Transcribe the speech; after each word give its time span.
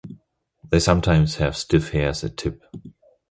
They 0.67 0.79
sometimes 0.79 1.35
have 1.35 1.55
stiff 1.55 1.91
hairs 1.91 2.23
at 2.23 2.35
tip. 2.35 2.63